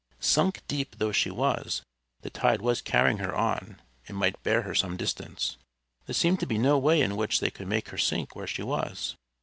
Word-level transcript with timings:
Sunk 0.19 0.63
deep 0.67 0.95
though 0.97 1.11
she 1.11 1.29
was, 1.29 1.83
the 2.21 2.31
tide 2.31 2.59
was 2.59 2.81
carrying 2.81 3.19
her 3.19 3.35
on, 3.35 3.79
and 4.07 4.17
might 4.17 4.41
bear 4.41 4.63
her 4.63 4.73
some 4.73 4.97
distance. 4.97 5.57
There 6.07 6.15
seemed 6.15 6.39
to 6.39 6.47
be 6.47 6.57
no 6.57 6.79
way 6.79 7.01
in 7.03 7.15
which 7.15 7.39
they 7.39 7.51
could 7.51 7.67
make 7.67 7.89
her 7.89 7.99
sink 7.99 8.35
where 8.35 8.47
she 8.47 8.63
was. 8.63 9.15